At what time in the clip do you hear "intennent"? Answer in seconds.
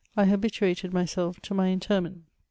1.67-2.23